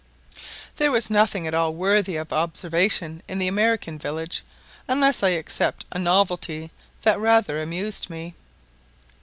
There 0.77 0.89
was 0.91 1.11
nothing 1.11 1.45
at 1.45 1.53
all 1.53 1.75
worthy 1.75 2.15
of 2.15 2.33
observation 2.33 3.21
in 3.27 3.37
the 3.37 3.47
American 3.47 3.99
village, 3.99 4.41
unless 4.87 5.21
I 5.21 5.29
except 5.37 5.85
a 5.91 5.99
novelty 5.99 6.71
that 7.03 7.19
rather 7.19 7.61
amused 7.61 8.09
me. 8.09 8.33